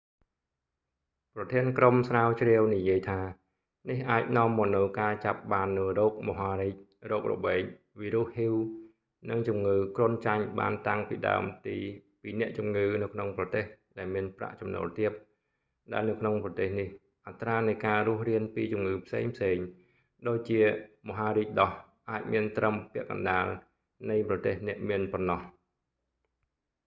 [1.35, 3.21] ប្រធានក្រុមស្រាវជ្រាវនិយាយថា
[3.89, 6.75] នេះអាចនាំមកនូវការចាប់បាននូវរោគមហារីក
[7.11, 7.61] រោគរបេង
[7.99, 8.53] វីរុស hiv
[9.29, 11.77] និងជំងឺគ្រុនចាញ់បានតាំងពីដើមទី
[12.21, 13.65] ពីអ្នកជំងឺនៅក្នុងប្រទេស
[13.97, 15.11] ដែលមានប្រាក់ចំណូលទាប
[15.93, 16.87] ដែលនៅក្នុងប្រទេសនេះ
[17.27, 19.65] អត្រានៃការរស់រានពីជំងឺផ្សេងៗ
[20.27, 20.61] ដូចជា
[21.09, 21.71] មហារីកដោះ
[22.11, 23.45] អាចមានត្រឹមពាក់កណ្ដាល
[24.09, 25.41] នៃប្រទេសអ្នកមានប៉ុណ្ណោះ